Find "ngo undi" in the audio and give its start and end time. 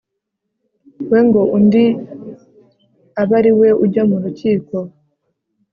1.27-1.83